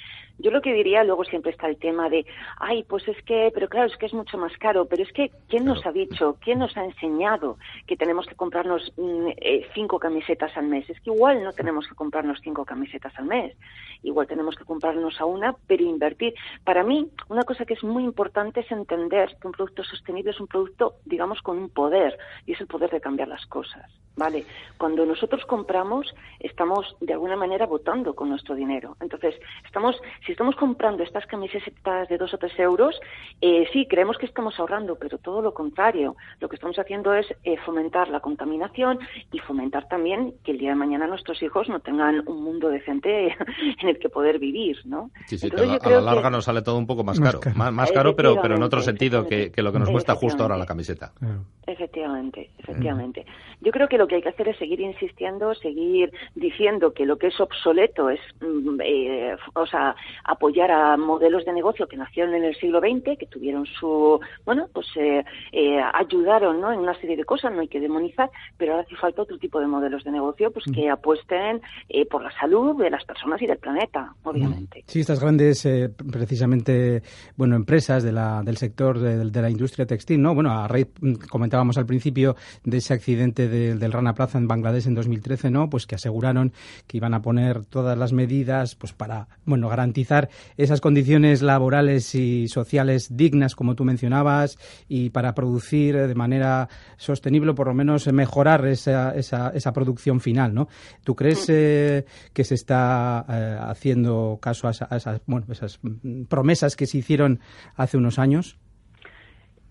Yo 0.41 0.51
lo 0.51 0.61
que 0.61 0.73
diría, 0.73 1.03
luego 1.03 1.25
siempre 1.25 1.51
está 1.51 1.67
el 1.67 1.77
tema 1.77 2.09
de, 2.09 2.25
ay, 2.59 2.83
pues 2.83 3.05
es 3.09 3.21
que, 3.23 3.51
pero 3.53 3.67
claro, 3.67 3.87
es 3.87 3.97
que 3.97 4.05
es 4.05 4.13
mucho 4.13 4.37
más 4.37 4.55
caro, 4.57 4.85
pero 4.85 5.03
es 5.03 5.11
que, 5.11 5.31
¿quién 5.49 5.65
nos 5.65 5.85
ha 5.85 5.91
dicho, 5.91 6.37
quién 6.39 6.59
nos 6.59 6.77
ha 6.77 6.85
enseñado 6.85 7.57
que 7.85 7.97
tenemos 7.97 8.25
que 8.25 8.35
comprarnos 8.35 8.93
mm, 8.95 9.27
eh, 9.35 9.67
cinco 9.73 9.99
camisetas 9.99 10.55
al 10.55 10.67
mes? 10.67 10.89
Es 10.89 10.99
que 11.01 11.11
igual 11.11 11.43
no 11.43 11.51
tenemos 11.51 11.87
que 11.89 11.95
comprarnos 11.95 12.39
cinco 12.41 12.63
camisetas 12.63 13.11
al 13.17 13.25
mes, 13.25 13.53
igual 14.01 14.27
tenemos 14.27 14.55
que 14.55 14.63
comprarnos 14.63 15.19
a 15.19 15.25
una, 15.25 15.53
pero 15.67 15.83
invertir. 15.83 16.33
Para 16.63 16.83
mí, 16.83 17.09
una 17.27 17.43
cosa 17.43 17.65
que 17.65 17.73
es 17.73 17.83
muy 17.83 18.05
importante 18.05 18.61
es 18.61 18.71
entender 18.71 19.35
que 19.41 19.47
un 19.47 19.53
producto 19.53 19.83
sostenible 19.83 20.31
es 20.31 20.39
un 20.39 20.47
producto, 20.47 20.95
digamos, 21.03 21.41
con 21.41 21.57
un 21.57 21.69
poder, 21.69 22.17
y 22.45 22.53
es 22.53 22.61
el 22.61 22.67
poder 22.67 22.89
de 22.91 23.01
cambiar 23.01 23.27
las 23.27 23.45
cosas, 23.47 23.91
¿vale? 24.15 24.45
Cuando 24.77 25.05
nosotros 25.05 25.43
compramos, 25.45 26.15
estamos 26.39 26.95
de 27.01 27.11
alguna 27.11 27.35
manera 27.35 27.65
votando 27.65 28.15
con 28.15 28.29
nuestro 28.29 28.55
dinero. 28.55 28.95
Entonces, 29.01 29.35
estamos, 29.65 29.95
si 30.25 30.31
estamos 30.31 30.55
comprando 30.55 31.03
estas 31.03 31.25
camisetas 31.25 32.07
de 32.07 32.17
dos 32.17 32.33
o 32.33 32.37
tres 32.37 32.57
euros, 32.59 32.99
eh, 33.41 33.67
sí, 33.71 33.85
creemos 33.87 34.17
que 34.17 34.25
estamos 34.25 34.59
ahorrando, 34.59 34.97
pero 34.97 35.17
todo 35.17 35.41
lo 35.41 35.53
contrario. 35.53 36.15
Lo 36.39 36.49
que 36.49 36.55
estamos 36.55 36.77
haciendo 36.77 37.13
es 37.13 37.27
eh, 37.43 37.57
fomentar 37.65 38.09
la 38.09 38.19
contaminación 38.19 38.99
y 39.31 39.39
fomentar 39.39 39.87
también 39.87 40.33
que 40.43 40.51
el 40.51 40.57
día 40.57 40.69
de 40.69 40.75
mañana 40.75 41.07
nuestros 41.07 41.41
hijos 41.41 41.69
no 41.69 41.79
tengan 41.79 42.27
un 42.27 42.43
mundo 42.43 42.69
decente 42.69 43.27
en 43.81 43.89
el 43.89 43.99
que 43.99 44.09
poder 44.09 44.39
vivir, 44.39 44.77
¿no? 44.85 45.11
Sí, 45.27 45.37
sí, 45.37 45.49
a 45.49 45.89
la 45.89 46.01
larga 46.01 46.29
nos 46.29 46.45
sale 46.45 46.61
todo 46.61 46.77
un 46.77 46.87
poco 46.87 47.03
más 47.03 47.19
caro, 47.19 47.39
más, 47.55 47.91
caro, 47.91 48.15
pero, 48.15 48.41
pero 48.41 48.55
en 48.55 48.63
otro 48.63 48.81
sentido 48.81 49.27
que, 49.27 49.51
lo 49.57 49.71
que 49.71 49.79
nos 49.79 49.89
cuesta 49.89 50.15
justo 50.15 50.43
ahora 50.43 50.57
la 50.57 50.65
camiseta. 50.65 51.11
Efectivamente, 51.65 52.49
efectivamente. 52.57 53.25
Yo 53.61 53.71
creo 53.71 53.87
que 53.87 53.97
lo 53.97 54.07
que 54.07 54.15
hay 54.15 54.21
que 54.21 54.29
hacer 54.29 54.47
es 54.47 54.57
seguir 54.57 54.79
insistiendo, 54.79 55.53
seguir 55.55 56.11
diciendo 56.35 56.93
que 56.93 57.05
lo 57.05 57.17
que 57.17 57.27
es 57.27 57.39
obsoleto 57.39 58.09
es, 58.09 58.19
mm, 58.41 58.79
eh, 59.29 59.37
o 59.53 59.65
sea, 59.65 59.95
apoyar 60.23 60.71
a 60.71 60.97
modelos 60.97 61.45
de 61.45 61.53
negocio 61.53 61.87
que 61.87 61.97
nacieron 61.97 62.33
en 62.35 62.43
el 62.43 62.55
siglo 62.55 62.79
XX, 62.79 63.17
que 63.17 63.27
tuvieron 63.27 63.65
su, 63.65 64.19
bueno, 64.45 64.67
pues 64.73 64.87
eh, 64.95 65.23
eh, 65.51 65.79
ayudaron, 65.93 66.61
¿no? 66.61 66.71
En 66.71 66.79
una 66.79 66.99
serie 66.99 67.17
de 67.17 67.25
cosas, 67.25 67.51
no 67.53 67.61
hay 67.61 67.67
que 67.67 67.79
demonizar, 67.79 68.29
pero 68.57 68.73
ahora 68.73 68.85
hace 68.85 68.95
falta 68.95 69.21
otro 69.21 69.37
tipo 69.37 69.59
de 69.59 69.67
modelos 69.67 70.03
de 70.03 70.11
negocio, 70.11 70.51
pues 70.51 70.65
que 70.73 70.89
mm. 70.89 70.91
apuesten 70.91 71.61
por 72.09 72.23
la 72.23 72.31
salud 72.31 72.81
de 72.81 72.89
las 72.89 73.03
personas 73.03 73.41
y 73.41 73.47
del 73.47 73.57
planeta, 73.57 74.13
obviamente. 74.23 74.83
Sí, 74.87 75.01
estas 75.01 75.19
grandes, 75.19 75.67
precisamente, 76.11 77.01
bueno, 77.35 77.55
empresas 77.55 78.03
de 78.03 78.11
la, 78.11 78.41
del 78.43 78.57
sector 78.57 78.99
de, 78.99 79.41
la 79.41 79.49
industria 79.49 79.85
textil, 79.85 80.21
¿no? 80.21 80.33
Bueno, 80.33 80.51
a 80.51 80.67
raíz, 80.67 80.87
mm, 81.01 81.13
comentábamos 81.29 81.77
al 81.77 81.85
principio 81.85 82.35
de 82.63 82.77
ese 82.77 82.93
accidente 82.93 83.47
del 83.47 83.91
Rana 83.91 84.13
Plaza 84.13 84.37
en 84.37 84.47
Bangladesh 84.47 84.87
en 84.87 84.95
2013, 84.95 85.49
¿no? 85.49 85.69
Pues 85.69 85.85
que 85.85 85.95
aseguraron 85.95 86.53
que 86.87 86.97
iban 86.97 87.13
a 87.13 87.21
poner 87.21 87.65
todas 87.65 87.97
las 87.97 88.13
medidas 88.13 88.75
pues 88.75 88.93
para, 88.93 89.08
bueno, 89.45 89.69
garantizar 89.69 90.29
esas 90.57 90.81
condiciones 90.81 91.41
laborales 91.41 92.13
y 92.15 92.47
sociales 92.47 93.15
dignas, 93.15 93.55
como 93.55 93.75
tú 93.75 93.83
mencionabas, 93.83 94.57
y 94.87 95.09
para 95.09 95.33
producir 95.33 95.95
de 95.95 96.15
manera 96.15 96.69
sostenible, 96.97 97.53
por 97.53 97.67
lo 97.67 97.73
menos 97.73 98.11
mejorar 98.11 98.65
esa, 98.67 99.15
esa, 99.15 99.49
esa 99.49 99.73
producción 99.73 100.19
final, 100.19 100.53
¿no? 100.53 100.67
¿Tú 101.03 101.15
crees 101.15 101.45
eh, 101.49 102.05
que 102.33 102.43
se 102.43 102.55
está 102.55 103.25
eh, 103.29 103.57
haciendo 103.61 104.39
caso 104.41 104.67
a, 104.67 104.71
esas, 104.71 105.21
bueno, 105.25 105.47
esas 105.49 105.79
promesas 106.27 106.75
que 106.75 106.85
se 106.85 106.97
hicieron 106.99 107.39
hace 107.75 107.97
unos 107.97 108.19
años? 108.19 108.57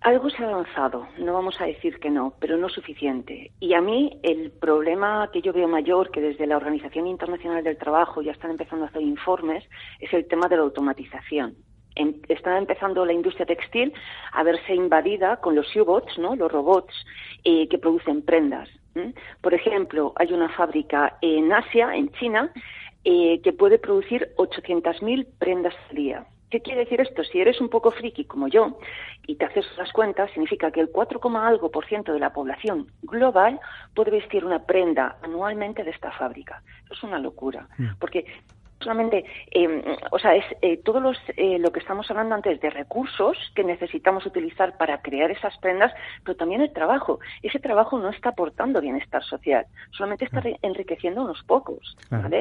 Algo 0.01 0.29
se 0.29 0.41
ha 0.41 0.47
avanzado, 0.47 1.09
no 1.17 1.33
vamos 1.33 1.59
a 1.59 1.65
decir 1.65 1.99
que 1.99 2.09
no, 2.09 2.33
pero 2.39 2.55
no 2.55 2.69
suficiente. 2.69 3.51
Y 3.59 3.73
a 3.73 3.81
mí 3.81 4.17
el 4.23 4.49
problema 4.49 5.29
que 5.33 5.41
yo 5.41 5.51
veo 5.51 5.67
mayor, 5.67 6.09
que 6.09 6.21
desde 6.21 6.47
la 6.47 6.55
Organización 6.55 7.05
Internacional 7.05 7.65
del 7.65 7.77
Trabajo 7.77 8.21
ya 8.21 8.31
están 8.31 8.51
empezando 8.51 8.85
a 8.85 8.87
hacer 8.87 9.01
informes, 9.01 9.65
es 9.99 10.13
el 10.13 10.25
tema 10.25 10.47
de 10.47 10.55
la 10.55 10.63
automatización. 10.63 11.55
está 12.29 12.57
empezando 12.57 13.05
la 13.05 13.11
industria 13.11 13.45
textil 13.45 13.91
a 14.31 14.43
verse 14.43 14.73
invadida 14.73 15.37
con 15.41 15.53
los 15.53 15.75
U-bots, 15.75 16.17
¿no? 16.17 16.33
los 16.33 16.49
robots 16.49 16.93
eh, 17.43 17.67
que 17.67 17.77
producen 17.77 18.21
prendas. 18.21 18.69
Por 19.41 19.53
ejemplo, 19.53 20.13
hay 20.15 20.31
una 20.31 20.49
fábrica 20.49 21.17
en 21.21 21.51
Asia, 21.51 21.93
en 21.93 22.09
China, 22.13 22.51
eh, 23.03 23.41
que 23.41 23.51
puede 23.51 23.79
producir 23.79 24.29
800.000 24.37 25.27
prendas 25.37 25.73
al 25.89 25.95
día. 25.95 26.25
¿Qué 26.49 26.61
quiere 26.61 26.81
decir 26.81 26.99
esto? 27.01 27.23
Si 27.23 27.39
eres 27.39 27.61
un 27.61 27.69
poco 27.69 27.91
friki 27.91 28.25
como 28.25 28.47
yo 28.47 28.79
y 29.27 29.35
te 29.35 29.45
haces 29.45 29.65
las 29.77 29.91
cuentas, 29.91 30.31
significa 30.31 30.71
que 30.71 30.79
el 30.79 30.89
4, 30.89 31.19
algo 31.37 31.69
por 31.69 31.85
ciento 31.85 32.11
de 32.11 32.19
la 32.19 32.33
población 32.33 32.87
global 33.03 33.59
puede 33.93 34.11
vestir 34.11 34.43
una 34.43 34.65
prenda 34.65 35.17
anualmente 35.21 35.83
de 35.83 35.91
esta 35.91 36.11
fábrica. 36.11 36.63
Eso 36.85 36.93
es 36.93 37.03
una 37.03 37.19
locura, 37.19 37.67
mm. 37.77 37.97
porque 37.99 38.25
solamente, 38.79 39.25
em, 39.51 39.83
o 40.11 40.19
sea, 40.19 40.35
es 40.35 40.45
eh, 40.61 40.77
todo 40.77 40.99
los, 40.99 41.17
eh, 41.37 41.59
lo 41.59 41.71
que 41.71 41.79
estamos 41.79 42.09
hablando 42.09 42.35
antes 42.35 42.59
de 42.61 42.69
recursos 42.69 43.37
que 43.55 43.63
necesitamos 43.63 44.25
utilizar 44.25 44.77
para 44.77 45.01
crear 45.01 45.31
esas 45.31 45.57
prendas, 45.57 45.93
pero 46.23 46.35
también 46.37 46.61
el 46.61 46.71
trabajo. 46.71 47.19
Ese 47.43 47.59
trabajo 47.59 47.99
no 47.99 48.09
está 48.09 48.29
aportando 48.29 48.81
bienestar 48.81 49.23
social, 49.23 49.65
solamente 49.91 50.25
está 50.25 50.41
enriqueciendo 50.61 51.21
a 51.21 51.25
unos 51.25 51.43
pocos. 51.43 51.97
¿vale? 52.09 52.39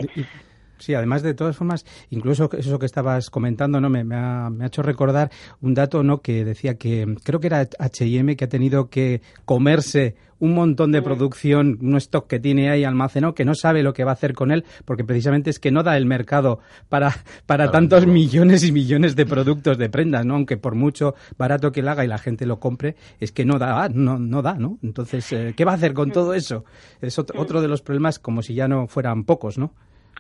Sí, 0.79 0.95
además 0.95 1.23
de 1.23 1.35
todas 1.35 1.57
formas, 1.57 1.85
incluso 2.11 2.51
eso 2.53 2.79
que 2.79 2.87
estabas 2.87 3.31
comentando, 3.31 3.81
¿no? 3.81 3.91
Me, 3.91 4.05
ha, 4.15 4.51
hecho 4.65 4.83
recordar 4.83 5.31
un 5.61 5.75
dato, 5.75 6.03
¿no? 6.03 6.23
Que 6.23 6.45
decía 6.45 6.77
que 6.77 7.17
creo 7.25 7.41
que 7.41 7.49
era 7.49 7.69
H&M 7.79 8.37
que 8.37 8.45
ha 8.45 8.49
tenido 8.49 8.89
que 8.89 9.23
comerse 9.45 10.17
un 10.41 10.55
montón 10.55 10.93
de 10.93 11.03
producción, 11.03 11.79
un 11.83 11.97
stock 11.97 12.27
que 12.27 12.39
tiene 12.39 12.71
ahí 12.71 12.85
almacenado, 12.85 13.35
que 13.35 13.45
no 13.45 13.55
sabe 13.55 13.83
lo 13.83 13.93
que 13.93 14.05
va 14.05 14.13
a 14.13 14.15
hacer 14.15 14.35
con 14.35 14.53
él, 14.53 14.65
porque 14.85 15.05
precisamente 15.05 15.51
es 15.51 15.59
que 15.59 15.71
no 15.71 15.83
da 15.83 15.97
el 15.97 16.07
mercado 16.07 16.61
para, 16.89 17.15
para 17.47 17.71
tantos 17.71 18.07
millones 18.07 18.65
y 18.65 18.73
millones 18.73 19.17
de 19.17 19.27
productos 19.27 19.79
de 19.79 19.89
prendas, 19.89 20.25
¿no? 20.25 20.35
Aunque 20.35 20.57
por 20.57 20.75
mucho 20.75 21.15
barato 21.37 21.73
que 21.73 21.83
lo 21.83 21.91
haga 21.91 22.05
y 22.05 22.09
la 22.09 22.19
gente 22.19 22.47
lo 22.47 22.61
compre, 22.61 22.97
es 23.19 23.33
que 23.33 23.45
no 23.45 23.59
da, 23.59 23.89
no, 23.89 24.19
no 24.19 24.43
da, 24.43 24.55
¿no? 24.55 24.79
Entonces, 24.83 25.33
eh, 25.33 25.55
¿qué 25.57 25.65
va 25.65 25.73
a 25.73 25.77
hacer 25.77 25.93
con 25.93 26.13
todo 26.13 26.35
eso? 26.35 26.65
Es 27.01 27.19
otro, 27.19 27.41
otro 27.41 27.61
de 27.61 27.69
los 27.69 27.83
problemas, 27.83 28.19
como 28.19 28.43
si 28.43 28.55
ya 28.55 28.69
no 28.69 28.87
fueran 28.87 29.25
pocos, 29.25 29.59
¿no? 29.59 29.73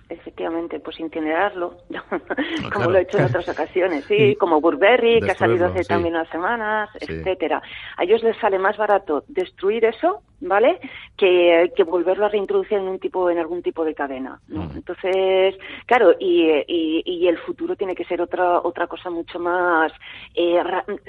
Efectivamente, 0.08 0.80
pues 0.80 0.98
incinerarlo, 1.00 1.76
como 2.72 2.90
lo 2.90 2.98
he 2.98 3.02
hecho 3.02 3.18
en 3.18 3.24
otras 3.24 3.48
ocasiones, 3.54 4.04
sí, 4.06 4.36
como 4.36 4.60
Burberry, 4.60 5.20
que 5.20 5.32
ha 5.32 5.34
salido 5.34 5.66
hace 5.66 5.84
también 5.84 6.14
unas 6.14 6.28
semanas, 6.30 6.90
etcétera. 7.00 7.62
A 7.96 8.04
ellos 8.04 8.22
les 8.22 8.36
sale 8.38 8.58
más 8.58 8.76
barato 8.76 9.24
destruir 9.28 9.84
eso 9.84 10.22
¿vale? 10.40 10.80
Que, 11.16 11.72
que, 11.74 11.82
volverlo 11.84 12.26
a 12.26 12.28
reintroducir 12.28 12.78
en 12.78 12.88
un 12.88 12.98
tipo, 12.98 13.28
en 13.30 13.38
algún 13.38 13.62
tipo 13.62 13.84
de 13.84 13.94
cadena, 13.94 14.40
¿no? 14.48 14.70
Entonces, 14.74 15.56
claro, 15.86 16.14
y, 16.18 16.48
y, 16.68 17.26
el 17.28 17.38
futuro 17.38 17.76
tiene 17.76 17.94
que 17.94 18.04
ser 18.04 18.22
otra, 18.22 18.60
otra 18.60 18.86
cosa 18.86 19.10
mucho 19.10 19.38
más 19.38 19.92
eh, 20.34 20.62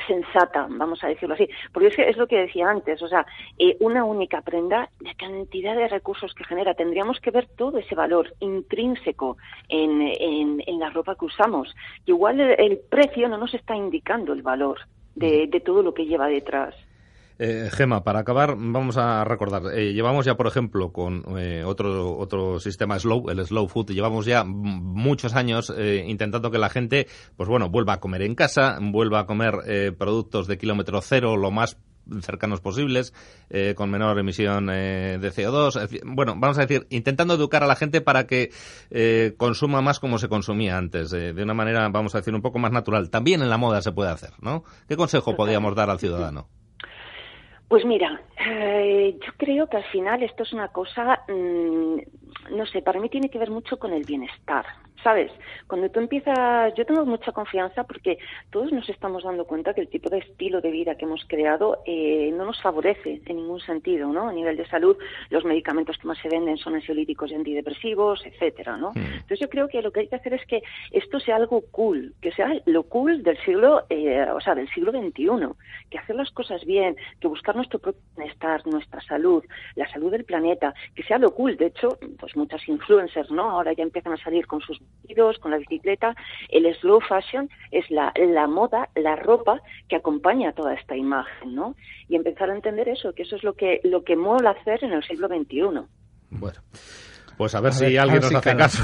sensata, 0.08 0.68
vamos 0.70 1.04
a 1.04 1.08
decirlo 1.08 1.36
así. 1.36 1.48
Porque 1.72 1.90
es, 1.90 1.96
que 1.96 2.10
es 2.10 2.18
lo 2.18 2.28
que 2.28 2.40
decía 2.40 2.70
antes, 2.70 3.02
o 3.02 3.08
sea, 3.08 3.26
eh, 3.58 3.78
una 3.80 4.04
única 4.04 4.42
prenda, 4.42 4.90
la 5.00 5.14
cantidad 5.14 5.76
de 5.76 5.88
recursos 5.88 6.34
que 6.34 6.44
genera, 6.44 6.74
tendríamos 6.74 7.20
que 7.20 7.32
ver 7.32 7.48
todo 7.56 7.78
ese 7.78 7.96
valor 7.96 8.34
intrínseco 8.40 8.89
en, 9.68 10.02
en, 10.02 10.64
en 10.66 10.80
la 10.80 10.90
ropa 10.90 11.16
que 11.16 11.26
usamos. 11.26 11.76
Y 12.06 12.12
igual 12.12 12.40
el, 12.40 12.78
precio 12.90 13.28
no 13.30 13.38
nos 13.38 13.54
está 13.54 13.76
indicando 13.76 14.34
el 14.34 14.42
valor 14.42 14.80
de, 15.16 15.48
de 15.48 15.60
todo 15.60 15.84
lo 15.84 15.94
que 15.94 16.06
lleva 16.06 16.28
detrás. 16.28 16.76
Eh, 17.42 17.70
Gema, 17.72 18.04
para 18.04 18.20
acabar, 18.20 18.56
vamos 18.58 18.98
a 18.98 19.24
recordar, 19.24 19.74
eh, 19.74 19.94
llevamos 19.94 20.26
ya, 20.26 20.36
por 20.36 20.46
ejemplo, 20.46 20.92
con 20.92 21.24
eh, 21.40 21.64
otro, 21.64 22.18
otro 22.18 22.60
sistema 22.60 23.00
slow, 23.00 23.30
el 23.30 23.46
slow 23.46 23.70
food, 23.70 23.92
llevamos 23.92 24.26
ya 24.26 24.44
muchos 24.44 25.34
años 25.36 25.74
eh, 25.78 26.04
intentando 26.06 26.52
que 26.52 26.58
la 26.58 26.68
gente, 26.68 27.08
pues 27.38 27.48
bueno, 27.48 27.70
vuelva 27.70 27.94
a 27.94 28.00
comer 28.02 28.24
en 28.24 28.36
casa, 28.36 28.78
vuelva 28.82 29.22
a 29.22 29.26
comer 29.26 29.96
productos 29.98 30.48
de 30.48 30.58
kilómetro 30.58 31.00
cero 31.00 31.38
lo 31.38 31.50
más 31.50 31.78
cercanos 32.22 32.62
posibles, 32.62 33.14
con 33.76 33.90
menor 33.90 34.18
emisión 34.20 34.68
de 34.68 35.32
CO2. 35.36 36.02
Bueno, 36.04 36.36
vamos 36.38 36.58
a 36.58 36.62
decir, 36.62 36.88
intentando 36.90 37.34
educar 37.34 37.64
a 37.64 37.68
la 37.68 37.76
gente 37.76 38.02
para 38.02 38.28
que 38.28 38.52
consuma 39.38 39.82
más 39.82 40.00
como 40.00 40.20
se 40.20 40.30
consumía 40.30 40.78
antes, 40.78 41.10
de 41.12 41.44
una 41.44 41.54
manera, 41.54 41.88
vamos 41.90 42.16
a 42.16 42.20
decir, 42.20 42.34
un 42.34 42.42
poco 42.42 42.60
más 42.60 42.72
natural. 42.72 43.10
También 43.10 43.42
en 43.42 43.50
la 43.50 43.58
moda 43.58 43.82
se 43.82 43.92
puede 43.92 44.10
hacer, 44.12 44.34
¿no? 44.42 44.64
¿Qué 44.88 44.96
consejo 44.96 45.36
podríamos 45.36 45.76
dar 45.76 45.90
al 45.90 46.00
ciudadano? 46.00 46.48
Pues 47.70 47.86
mira, 47.86 48.20
eh, 48.48 49.16
yo 49.24 49.32
creo 49.38 49.68
que 49.68 49.78
al 49.78 49.84
final 49.86 50.24
esto 50.24 50.42
es 50.42 50.54
una 50.54 50.70
cosa, 50.70 51.22
mm, 51.28 51.98
no 52.58 52.66
sé, 52.66 52.82
para 52.82 53.00
mí 53.00 53.10
tiene 53.10 53.30
que 53.30 53.38
ver 53.38 53.52
mucho 53.52 53.78
con 53.78 53.94
el 53.94 54.04
bienestar. 54.06 54.66
¿Sabes? 55.04 55.32
Cuando 55.68 55.90
tú 55.90 56.00
empiezas, 56.00 56.74
yo 56.76 56.86
tengo 56.86 57.06
mucha 57.06 57.32
confianza 57.32 57.86
porque 57.86 58.18
todos 58.50 58.72
nos 58.74 58.90
estamos 58.90 59.24
dando 59.24 59.46
cuenta 59.46 59.74
que 59.74 59.82
el 59.82 59.88
tipo 59.88 60.10
de 60.10 60.18
estilo 60.18 60.60
de 60.60 60.72
vida 60.72 60.96
que 60.96 61.06
hemos 61.06 61.24
creado 61.26 61.82
eh, 61.86 62.34
no 62.36 62.44
nos 62.46 62.62
favorece 62.62 63.22
en 63.26 63.38
ningún 63.38 63.62
sentido, 63.62 64.12
¿no? 64.12 64.28
A 64.28 64.34
nivel 64.34 64.58
de 64.58 64.68
salud, 64.68 64.98
los 65.30 65.46
medicamentos 65.46 65.98
que 65.98 66.08
más 66.08 66.18
se 66.18 66.28
venden 66.28 66.58
son 66.58 66.76
ansiolíticos 66.76 67.32
y 67.32 67.36
antidepresivos, 67.36 68.26
etcétera, 68.26 68.76
¿no? 68.76 68.92
Mm. 68.92 69.14
Entonces 69.14 69.40
yo 69.40 69.50
creo 69.50 69.70
que 69.70 69.82
lo 69.82 69.92
que 69.92 70.02
hay 70.02 70.08
que 70.08 70.18
hacer 70.18 70.34
es 70.34 70.46
que 70.46 70.62
esto 70.92 71.20
sea 71.22 71.38
algo 71.38 71.64
cool, 71.72 72.14
que 72.22 72.34
sea 72.34 72.52
lo 72.66 72.84
cool 72.84 73.24
del 73.24 73.38
siglo, 73.46 73.86
eh, 73.90 74.26
o 74.34 74.42
sea, 74.42 74.54
del 74.54 74.70
siglo 74.70 74.92
XXI, 74.92 75.30
que 75.90 75.98
hacer 75.98 76.16
las 76.18 76.32
cosas 76.32 76.66
bien, 76.66 76.98
que 77.22 77.30
buscar 77.30 77.56
nuestro 77.60 77.80
propio 77.80 78.02
bienestar, 78.16 78.66
nuestra 78.66 79.02
salud, 79.02 79.44
la 79.76 79.90
salud 79.92 80.12
del 80.12 80.26
planeta, 80.26 80.74
que 80.96 81.04
sea 81.04 81.18
lo 81.18 81.34
cool. 81.34 81.58
De 81.58 81.68
hecho, 81.68 81.98
pues 82.18 82.36
muchas 82.36 82.68
influencers, 82.68 83.30
¿no? 83.32 83.50
Ahora 83.50 83.74
ya 83.74 83.84
empiezan 83.84 84.14
a 84.14 84.18
salir 84.18 84.48
con 84.48 84.62
sus 84.62 84.80
con 85.42 85.52
la 85.52 85.58
bicicleta, 85.58 86.16
el 86.50 86.74
slow 86.76 87.02
fashion 87.02 87.50
es 87.72 87.90
la, 87.92 88.14
la 88.16 88.48
moda, 88.48 88.90
la 88.96 89.16
ropa 89.16 89.62
que 89.90 89.98
acompaña 89.98 90.54
toda 90.54 90.74
esta 90.74 90.96
imagen, 90.96 91.56
¿no? 91.56 91.76
Y 92.08 92.16
empezar 92.16 92.50
a 92.50 92.56
entender 92.56 92.88
eso, 92.88 93.14
que 93.14 93.24
eso 93.24 93.36
es 93.36 93.44
lo 93.44 93.54
que, 93.54 93.82
lo 93.84 94.04
que 94.04 94.16
mola 94.16 94.52
hacer 94.52 94.84
en 94.84 94.94
el 94.94 95.04
siglo 95.04 95.28
XXI. 95.28 95.82
Bueno. 96.32 96.60
Pues 97.40 97.56
a 97.56 97.62
ver 97.62 97.74
si 97.74 97.96
alguien 97.96 98.20
nos 98.20 98.36
hace 98.36 98.58
caso. 98.58 98.84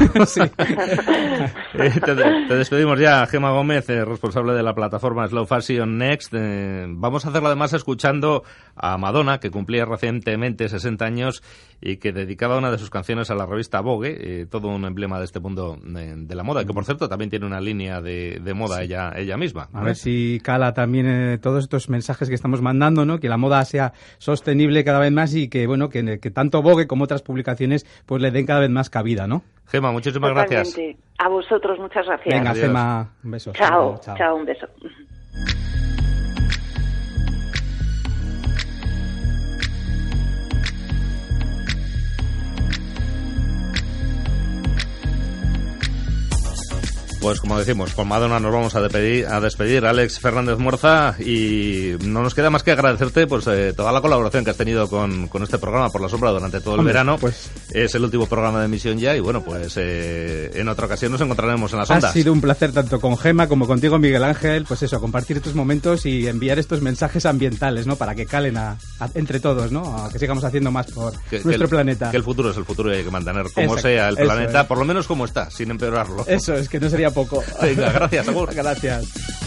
Eh, 1.77 1.91
te, 1.99 2.55
despedimos 2.55 2.97
ya, 2.97 3.27
Gema 3.27 3.51
Gómez, 3.51 3.89
eh, 3.89 4.05
responsable 4.05 4.53
de 4.53 4.63
la 4.63 4.73
plataforma 4.73 5.27
Slow 5.27 5.45
Fashion 5.45 5.97
Next. 5.97 6.33
Eh, 6.33 6.85
vamos 6.87 7.25
a 7.25 7.29
hacerlo 7.29 7.47
además 7.47 7.73
escuchando 7.73 8.43
a 8.77 8.97
Madonna, 8.97 9.41
que 9.41 9.51
cumplía 9.51 9.83
recientemente 9.83 10.69
60 10.69 11.03
años 11.03 11.43
y 11.81 11.97
que 11.97 12.13
dedicaba 12.13 12.57
una 12.57 12.71
de 12.71 12.77
sus 12.77 12.89
canciones 12.89 13.29
a 13.29 13.35
la 13.35 13.45
revista 13.45 13.81
Vogue, 13.81 14.47
todo 14.49 14.69
un 14.69 14.85
emblema 14.85 15.19
de 15.19 15.25
este 15.25 15.41
mundo 15.41 15.77
de, 15.83 16.33
la 16.33 16.43
moda, 16.43 16.63
que 16.63 16.73
por 16.73 16.85
cierto 16.85 17.09
también 17.09 17.29
tiene 17.29 17.45
una 17.45 17.59
línea 17.59 18.01
de, 18.01 18.53
moda 18.55 18.81
ella, 18.81 19.11
ella 19.17 19.35
misma. 19.35 19.67
A 19.73 19.83
ver 19.83 19.97
si 19.97 20.39
cala 20.41 20.73
también 20.73 21.39
todos 21.41 21.65
estos 21.65 21.89
mensajes 21.89 22.29
que 22.29 22.35
estamos 22.35 22.61
mandando, 22.61 23.05
¿no? 23.05 23.19
que 23.19 23.27
la 23.27 23.37
moda 23.37 23.65
sea 23.65 23.91
sostenible 24.17 24.85
cada 24.85 24.99
vez 24.99 25.11
más 25.11 25.35
y 25.35 25.49
que, 25.49 25.67
bueno, 25.67 25.89
que, 25.89 26.19
que 26.19 26.31
tanto 26.31 26.61
Vogue 26.61 26.87
como 26.87 27.03
otras 27.03 27.21
publicaciones 27.21 27.85
pues 28.05 28.21
le 28.21 28.31
den 28.31 28.44
cada 28.45 28.59
vez 28.59 28.69
más 28.69 28.89
cabida, 28.89 29.27
¿no? 29.27 29.43
Gema, 29.67 29.91
muchísimas 29.91 30.31
gracias. 30.31 30.77
A 31.17 31.27
vosotros, 31.29 31.79
muchas 31.79 32.05
gracias. 32.05 32.35
Venga, 32.35 32.53
Gema, 32.53 33.13
un 33.23 33.31
beso. 33.31 33.51
chao, 33.53 33.99
chao 33.99 34.35
un 34.35 34.45
beso. 34.45 34.67
Pues 47.25 47.41
como 47.41 47.57
decimos, 47.57 47.95
con 47.95 48.07
Madonna 48.07 48.39
nos 48.39 48.53
vamos 48.53 48.75
a 48.75 48.81
despedir, 48.81 49.25
a 49.25 49.41
despedir 49.41 49.83
Alex 49.83 50.19
Fernández 50.19 50.59
Morza 50.59 51.15
y 51.19 51.95
no 52.05 52.21
nos 52.21 52.35
queda 52.35 52.51
más 52.51 52.61
que 52.61 52.69
agradecerte 52.69 53.25
pues 53.25 53.47
eh, 53.47 53.73
toda 53.75 53.91
la 53.91 53.99
colaboración 53.99 54.45
que 54.45 54.51
has 54.51 54.57
tenido 54.57 54.87
con, 54.87 55.27
este 55.41 55.57
programa 55.57 55.89
por 55.89 56.01
la 56.01 56.07
sombra 56.07 56.29
durante 56.29 56.61
todo 56.61 56.75
el 56.75 56.85
verano. 56.85 57.17
Pues 57.17 57.49
es 57.71 57.95
el 57.95 58.03
último 58.03 58.27
programa 58.27 58.59
de 58.59 58.65
emisión 58.65 58.99
ya 58.99 59.15
y 59.15 59.21
bueno, 59.21 59.43
pues 59.43 59.73
eh, 59.77 60.51
en 60.53 60.67
otra 60.67 60.85
ocasión 60.85 61.13
nos 61.13 61.21
encontraremos 61.21 61.73
en 61.73 61.79
las 61.79 61.89
ondas. 61.89 62.11
Ha 62.11 62.13
sido 62.13 62.31
un 62.31 62.41
placer 62.41 62.71
tanto 62.71 63.01
con 63.01 63.17
Gema 63.17 63.47
como 63.47 63.65
contigo 63.65 63.97
Miguel 63.97 64.23
Ángel, 64.23 64.65
pues 64.65 64.83
eso, 64.83 65.01
compartir 65.01 65.37
estos 65.37 65.55
momentos 65.55 66.05
y 66.05 66.27
enviar 66.27 66.59
estos 66.59 66.83
mensajes 66.83 67.25
ambientales, 67.25 67.87
¿no? 67.87 67.95
Para 67.95 68.13
que 68.13 68.27
calen 68.27 68.55
a, 68.57 68.77
entre 69.15 69.39
todos, 69.39 69.71
¿no? 69.71 69.97
A 69.97 70.11
que 70.11 70.19
sigamos 70.19 70.43
haciendo 70.43 70.69
más 70.69 70.91
por 70.91 71.13
nuestro 71.43 71.67
planeta. 71.69 72.11
Que 72.11 72.17
el 72.17 72.23
futuro 72.23 72.51
es 72.51 72.57
el 72.57 72.65
futuro 72.65 72.93
y 72.93 72.97
hay 72.97 73.03
que 73.03 73.09
mantener 73.09 73.47
como 73.51 73.79
sea 73.79 74.09
el 74.09 74.15
planeta, 74.15 74.67
por 74.67 74.77
lo 74.77 74.85
menos 74.85 75.07
como 75.07 75.25
está, 75.25 75.49
sin 75.49 75.71
empeorarlo. 75.71 76.23
Eso 76.27 76.53
es 76.53 76.69
que 76.69 76.79
no 76.79 76.87
sería 76.87 77.14
poco. 77.15 77.43
Venga, 77.61 77.91
gracias, 77.91 78.27
Agur. 78.27 78.53
gracias. 78.53 79.44